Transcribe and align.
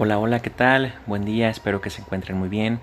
Hola, 0.00 0.20
hola, 0.20 0.38
¿qué 0.38 0.50
tal? 0.50 0.94
Buen 1.06 1.24
día, 1.24 1.50
espero 1.50 1.80
que 1.80 1.90
se 1.90 2.02
encuentren 2.02 2.38
muy 2.38 2.48
bien. 2.48 2.78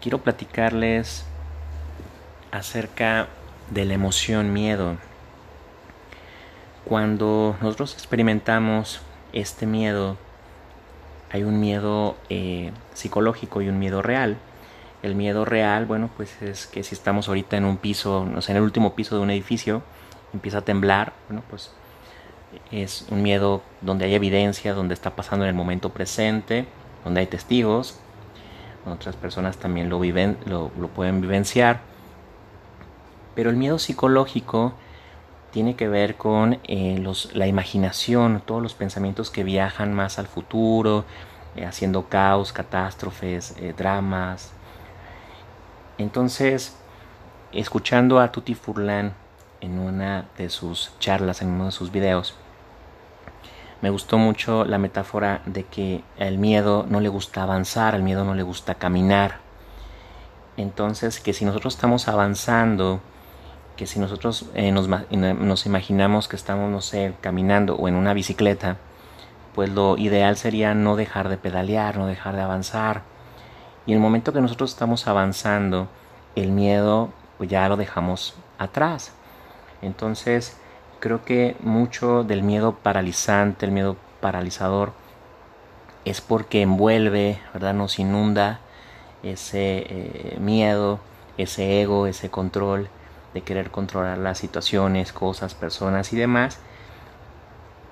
Quiero 0.00 0.18
platicarles 0.18 1.26
acerca 2.52 3.26
de 3.68 3.84
la 3.84 3.94
emoción 3.94 4.52
miedo. 4.52 4.96
Cuando 6.84 7.56
nosotros 7.60 7.94
experimentamos 7.94 9.00
este 9.32 9.66
miedo, 9.66 10.18
hay 11.32 11.42
un 11.42 11.58
miedo 11.58 12.16
eh, 12.30 12.70
psicológico 12.94 13.60
y 13.60 13.68
un 13.68 13.80
miedo 13.80 14.02
real. 14.02 14.36
El 15.02 15.16
miedo 15.16 15.44
real, 15.44 15.86
bueno, 15.86 16.10
pues 16.16 16.40
es 16.42 16.68
que 16.68 16.84
si 16.84 16.94
estamos 16.94 17.26
ahorita 17.26 17.56
en 17.56 17.64
un 17.64 17.76
piso, 17.76 18.24
no 18.24 18.40
sé, 18.40 18.52
en 18.52 18.58
el 18.58 18.62
último 18.62 18.94
piso 18.94 19.16
de 19.16 19.22
un 19.22 19.30
edificio, 19.30 19.82
empieza 20.32 20.58
a 20.58 20.62
temblar, 20.62 21.12
bueno, 21.28 21.42
pues 21.50 21.72
es 22.70 23.06
un 23.10 23.22
miedo 23.22 23.62
donde 23.80 24.06
hay 24.06 24.14
evidencia, 24.14 24.74
donde 24.74 24.94
está 24.94 25.14
pasando 25.14 25.44
en 25.44 25.50
el 25.50 25.54
momento 25.54 25.90
presente, 25.90 26.66
donde 27.04 27.20
hay 27.20 27.26
testigos, 27.26 27.98
otras 28.86 29.14
personas 29.14 29.58
también 29.58 29.88
lo, 29.88 30.00
viven, 30.00 30.36
lo, 30.46 30.70
pueden 30.88 31.20
vivenciar. 31.20 31.80
Pero 33.34 33.50
el 33.50 33.56
miedo 33.56 33.78
psicológico 33.78 34.74
tiene 35.52 35.76
que 35.76 35.88
ver 35.88 36.16
con 36.16 36.58
eh, 36.64 36.98
los, 37.00 37.34
la 37.34 37.46
imaginación, 37.46 38.42
todos 38.44 38.62
los 38.62 38.74
pensamientos 38.74 39.30
que 39.30 39.44
viajan 39.44 39.92
más 39.94 40.18
al 40.18 40.26
futuro, 40.26 41.04
eh, 41.54 41.64
haciendo 41.64 42.08
caos, 42.08 42.52
catástrofes, 42.52 43.54
eh, 43.58 43.74
dramas. 43.76 44.52
Entonces, 45.98 46.76
escuchando 47.52 48.18
a 48.18 48.32
Tutti 48.32 48.54
Furlan 48.54 49.14
en 49.60 49.78
una 49.78 50.28
de 50.36 50.48
sus 50.48 50.92
charlas, 50.98 51.40
en 51.42 51.48
uno 51.48 51.66
de 51.66 51.70
sus 51.70 51.92
videos, 51.92 52.34
me 53.82 53.90
gustó 53.90 54.16
mucho 54.16 54.64
la 54.64 54.78
metáfora 54.78 55.42
de 55.44 55.64
que 55.64 56.02
el 56.16 56.38
miedo 56.38 56.86
no 56.88 57.00
le 57.00 57.08
gusta 57.08 57.42
avanzar, 57.42 57.94
el 57.94 58.02
miedo 58.02 58.24
no 58.24 58.34
le 58.34 58.44
gusta 58.44 58.76
caminar. 58.76 59.40
Entonces, 60.56 61.18
que 61.18 61.32
si 61.32 61.44
nosotros 61.44 61.74
estamos 61.74 62.06
avanzando, 62.06 63.00
que 63.76 63.86
si 63.86 63.98
nosotros 63.98 64.46
eh, 64.54 64.70
nos, 64.70 64.88
nos, 64.88 65.66
imaginamos 65.66 66.28
que 66.28 66.36
estamos, 66.36 66.70
no 66.70 66.80
sé, 66.80 67.14
caminando 67.20 67.74
o 67.74 67.88
en 67.88 67.96
una 67.96 68.14
bicicleta, 68.14 68.76
pues 69.54 69.70
lo 69.70 69.98
ideal 69.98 70.36
sería 70.36 70.74
no 70.74 70.94
dejar 70.94 71.28
de 71.28 71.36
pedalear, 71.36 71.96
no 71.96 72.06
dejar 72.06 72.36
de 72.36 72.42
avanzar. 72.42 73.02
Y 73.84 73.92
el 73.92 73.98
momento 73.98 74.32
que 74.32 74.40
nosotros 74.40 74.70
estamos 74.70 75.08
avanzando, 75.08 75.88
el 76.36 76.52
miedo 76.52 77.10
pues 77.36 77.50
ya 77.50 77.68
lo 77.68 77.76
dejamos 77.76 78.34
atrás. 78.58 79.12
Entonces, 79.80 80.56
creo 81.02 81.24
que 81.24 81.56
mucho 81.60 82.22
del 82.22 82.44
miedo 82.44 82.76
paralizante, 82.76 83.66
el 83.66 83.72
miedo 83.72 83.96
paralizador, 84.20 84.92
es 86.04 86.20
porque 86.20 86.62
envuelve, 86.62 87.40
¿verdad? 87.52 87.74
Nos 87.74 87.98
inunda 87.98 88.60
ese 89.24 89.84
eh, 89.88 90.36
miedo, 90.40 91.00
ese 91.38 91.82
ego, 91.82 92.06
ese 92.06 92.30
control 92.30 92.88
de 93.34 93.40
querer 93.40 93.72
controlar 93.72 94.16
las 94.18 94.38
situaciones, 94.38 95.12
cosas, 95.12 95.54
personas 95.54 96.12
y 96.12 96.16
demás. 96.16 96.60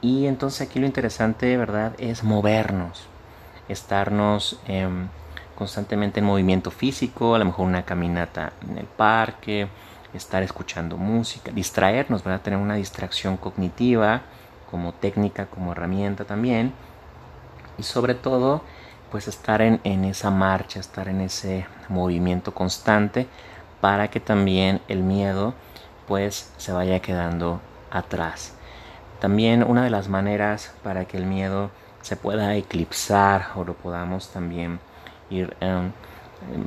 Y 0.00 0.26
entonces 0.26 0.68
aquí 0.68 0.78
lo 0.78 0.86
interesante, 0.86 1.56
¿verdad? 1.56 1.94
Es 1.98 2.22
movernos, 2.22 3.08
estarnos 3.68 4.60
em, 4.68 5.08
constantemente 5.56 6.20
en 6.20 6.26
movimiento 6.26 6.70
físico, 6.70 7.34
a 7.34 7.40
lo 7.40 7.46
mejor 7.46 7.66
una 7.66 7.84
caminata 7.84 8.52
en 8.70 8.78
el 8.78 8.86
parque, 8.86 9.66
estar 10.14 10.42
escuchando 10.42 10.96
música, 10.96 11.52
distraernos, 11.52 12.24
¿verdad? 12.24 12.40
Tener 12.40 12.58
una 12.58 12.74
distracción 12.74 13.36
cognitiva 13.36 14.22
como 14.70 14.92
técnica, 14.92 15.46
como 15.46 15.72
herramienta 15.72 16.24
también. 16.24 16.72
Y 17.78 17.82
sobre 17.82 18.14
todo, 18.14 18.62
pues 19.10 19.28
estar 19.28 19.62
en, 19.62 19.80
en 19.84 20.04
esa 20.04 20.30
marcha, 20.30 20.80
estar 20.80 21.08
en 21.08 21.20
ese 21.20 21.66
movimiento 21.88 22.54
constante 22.54 23.26
para 23.80 24.08
que 24.08 24.20
también 24.20 24.80
el 24.88 25.02
miedo 25.02 25.54
pues 26.06 26.52
se 26.56 26.72
vaya 26.72 27.00
quedando 27.00 27.60
atrás. 27.90 28.54
También 29.20 29.62
una 29.62 29.84
de 29.84 29.90
las 29.90 30.08
maneras 30.08 30.72
para 30.82 31.04
que 31.04 31.16
el 31.16 31.26
miedo 31.26 31.70
se 32.02 32.16
pueda 32.16 32.54
eclipsar 32.56 33.48
o 33.54 33.64
lo 33.64 33.74
podamos 33.74 34.30
también 34.30 34.80
ir 35.28 35.56
em, 35.60 35.92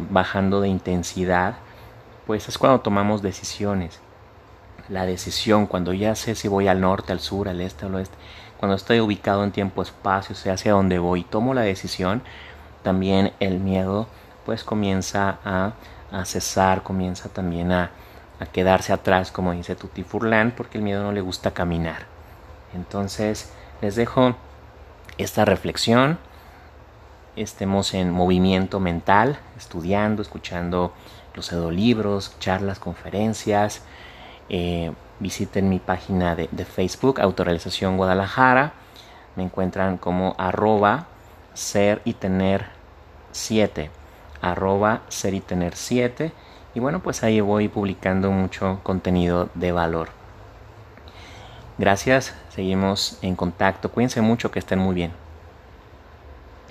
bajando 0.09 0.62
de 0.62 0.69
intensidad 0.69 1.56
pues 2.25 2.47
es 2.47 2.57
cuando 2.57 2.81
tomamos 2.81 3.22
decisiones. 3.22 4.00
La 4.89 5.06
decisión, 5.06 5.66
cuando 5.66 5.94
ya 5.94 6.16
sé 6.16 6.35
si 6.35 6.47
voy 6.47 6.67
al 6.67 6.81
norte, 6.81 7.11
al 7.11 7.19
sur, 7.19 7.47
al 7.47 7.61
este, 7.61 7.85
al 7.85 7.95
oeste, 7.95 8.16
cuando 8.57 8.75
estoy 8.75 9.00
ubicado 9.00 9.44
en 9.44 9.51
tiempo-espacio, 9.51 10.35
sé 10.35 10.51
hacia 10.51 10.73
dónde 10.73 11.00
voy, 11.00 11.23
tomo 11.23 11.53
la 11.53 11.61
decisión, 11.61 12.22
también 12.81 13.34
el 13.39 13.59
miedo 13.59 14.07
pues 14.45 14.63
comienza 14.63 15.39
a, 15.44 15.73
cesar, 16.25 16.84
comienza 16.84 17.29
también 17.29 17.72
a, 17.72 17.91
a, 18.40 18.45
quedarse 18.45 18.94
atrás, 18.94 19.31
como 19.31 19.53
dice 19.53 19.75
Tutti 19.75 20.03
Furlan, 20.03 20.51
porque 20.51 20.78
el 20.78 20.84
miedo 20.84 21.01
no 21.03 21.11
le 21.11 21.22
gusta 21.22 21.51
caminar. 21.51 22.05
Entonces, 22.73 23.51
les 23.81 23.95
dejo 23.95 24.35
esta 25.17 25.45
reflexión. 25.45 26.19
Estemos 27.35 27.94
en 27.94 28.11
movimiento 28.11 28.79
mental, 28.79 29.40
estudiando, 29.57 30.22
escuchando 30.22 30.94
los 31.35 31.51
libros, 31.51 32.35
charlas, 32.39 32.79
conferencias. 32.79 33.81
Eh, 34.49 34.91
visiten 35.19 35.69
mi 35.69 35.79
página 35.79 36.35
de, 36.35 36.47
Facebook, 36.66 37.19
Autorrealización 37.21 37.97
Guadalajara. 37.97 38.73
Me 39.35 39.43
encuentran 39.43 39.97
como 39.97 40.35
arroba 40.38 41.07
ser 41.53 42.01
y 42.05 42.13
tener 42.13 42.66
7. 43.31 43.89
Arroba 44.41 45.01
ser 45.07 45.33
y 45.33 45.39
tener 45.39 45.75
7. 45.75 46.31
Y 46.75 46.79
bueno, 46.79 47.01
pues 47.01 47.23
ahí 47.23 47.41
voy 47.41 47.67
publicando 47.67 48.31
mucho 48.31 48.79
contenido 48.83 49.49
de 49.53 49.72
valor. 49.72 50.09
Gracias, 51.77 52.35
seguimos 52.49 53.17
en 53.22 53.35
contacto. 53.35 53.89
Cuídense 53.89 54.22
mucho, 54.22 54.51
que 54.51 54.59
estén 54.59 54.79
muy 54.79 54.93
bien. 54.93 55.22